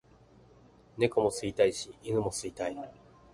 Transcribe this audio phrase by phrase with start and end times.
[0.97, 2.75] 猫を吸いたいし犬も吸いたい